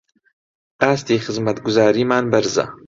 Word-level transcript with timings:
ئاستی 0.81 1.17
خزمەتگوزاریمان 1.25 2.23
بەرزە 2.31 2.65